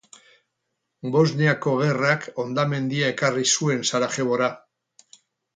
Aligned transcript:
Bosniako 1.15 1.75
Gerrak 1.81 2.25
hondamendia 2.45 3.13
ekarri 3.17 3.47
zuen 3.59 3.87
Sarajevora 3.91 4.49